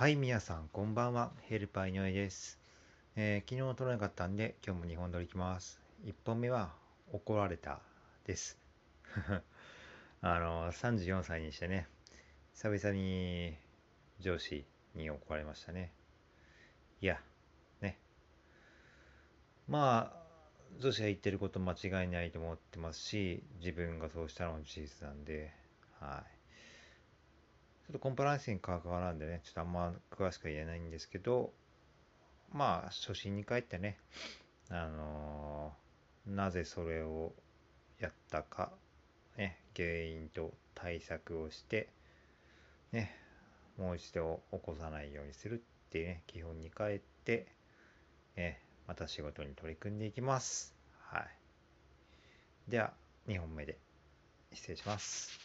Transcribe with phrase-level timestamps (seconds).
[0.00, 1.30] はい、皆さん、こんばんは。
[1.42, 2.58] ヘルパー井上です。
[3.16, 5.78] えー、昨日撮らなかったんで、今日も2本撮りいきます。
[6.06, 6.72] 1本目は、
[7.12, 7.80] 怒られた
[8.24, 8.58] です。
[10.22, 11.86] あの、34歳にしてね、
[12.54, 13.58] 久々に
[14.20, 14.64] 上司
[14.94, 15.92] に怒られましたね。
[17.02, 17.22] いや、
[17.82, 17.98] ね。
[19.68, 25.52] まあ、上司が言ってること間違いないと思ってますし、自分がそうしたのも事実なんで、
[25.98, 26.39] はい。
[27.90, 31.50] ちょっとコンプライアンスに関わらんでね、ちょっとあんま詳しくは言えないんですけど、
[32.52, 33.98] まあ、初心に帰ってね、
[34.68, 37.32] あのー、なぜそれを
[37.98, 38.70] やったか、
[39.36, 41.88] ね、原因と対策をして、
[42.92, 43.12] ね、
[43.76, 47.48] もう一度起こさないようにするっていうね、基本に帰って、
[48.36, 50.76] ね、また仕事に取り組んでいきます。
[51.08, 52.70] はい。
[52.70, 52.92] では、
[53.26, 53.78] 2本目で
[54.52, 55.40] 失礼します。